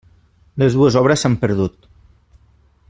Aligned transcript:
Les 0.61 0.77
dues 0.77 0.97
obres 1.03 1.25
s'han 1.25 1.37
perdut. 1.45 1.87